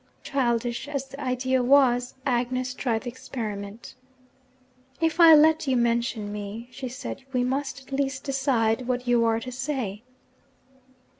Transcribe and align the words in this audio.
Childish 0.23 0.87
as 0.87 1.05
the 1.05 1.19
idea 1.21 1.61
was, 1.61 2.15
Agnes 2.25 2.73
tried 2.73 3.03
the 3.03 3.09
experiment. 3.11 3.93
'If 4.99 5.19
I 5.19 5.35
let 5.35 5.67
you 5.67 5.77
mention 5.77 6.33
me,' 6.33 6.67
she 6.71 6.89
said, 6.89 7.21
'we 7.31 7.43
must 7.43 7.81
at 7.87 7.93
least 7.93 8.23
decide 8.23 8.87
what 8.87 9.07
you 9.07 9.23
are 9.25 9.39
to 9.39 9.51
say.' 9.51 10.01